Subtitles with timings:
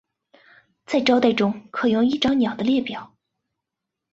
[0.87, 3.15] 在招待中可用一张鸟的列表。